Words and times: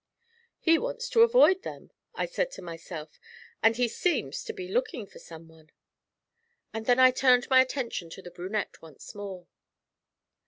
'He 0.59 0.79
wants 0.79 1.07
to 1.09 1.21
avoid 1.21 1.61
them,' 1.61 1.91
I 2.15 2.25
said 2.25 2.49
to 2.53 2.63
myself, 2.63 3.19
'and 3.61 3.75
he 3.75 3.87
seems 3.87 4.43
to 4.45 4.51
be 4.51 4.67
looking 4.67 5.05
for 5.05 5.19
someone.' 5.19 5.69
And 6.73 6.87
then 6.87 6.97
I 6.97 7.11
turned 7.11 7.47
my 7.51 7.61
attention 7.61 8.09
to 8.09 8.21
the 8.23 8.31
brunette 8.31 8.81
once 8.81 9.13
more. 9.13 9.45